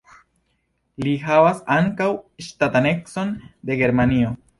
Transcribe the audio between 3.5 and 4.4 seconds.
de Germanio.